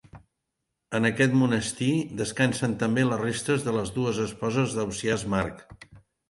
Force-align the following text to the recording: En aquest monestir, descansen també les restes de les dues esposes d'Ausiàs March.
En 0.99 1.03
aquest 1.09 1.35
monestir, 1.41 1.89
descansen 2.21 2.73
també 2.85 3.03
les 3.11 3.21
restes 3.25 3.67
de 3.69 3.75
les 3.77 3.93
dues 3.99 4.23
esposes 4.25 4.75
d'Ausiàs 4.79 5.29
March. 5.37 5.63